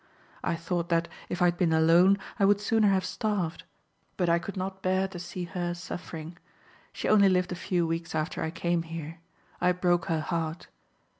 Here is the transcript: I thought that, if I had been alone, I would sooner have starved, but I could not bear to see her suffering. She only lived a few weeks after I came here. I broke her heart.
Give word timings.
I 0.43 0.55
thought 0.55 0.89
that, 0.89 1.07
if 1.29 1.43
I 1.43 1.45
had 1.45 1.59
been 1.59 1.71
alone, 1.73 2.17
I 2.39 2.45
would 2.45 2.59
sooner 2.59 2.87
have 2.87 3.05
starved, 3.05 3.65
but 4.17 4.29
I 4.29 4.39
could 4.39 4.57
not 4.57 4.81
bear 4.81 5.07
to 5.07 5.19
see 5.19 5.43
her 5.43 5.75
suffering. 5.75 6.37
She 6.91 7.07
only 7.07 7.29
lived 7.29 7.51
a 7.51 7.55
few 7.55 7.85
weeks 7.85 8.15
after 8.15 8.41
I 8.41 8.49
came 8.49 8.81
here. 8.81 9.19
I 9.61 9.73
broke 9.73 10.05
her 10.05 10.21
heart. 10.21 10.65